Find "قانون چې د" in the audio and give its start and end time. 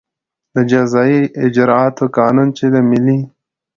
2.17-2.75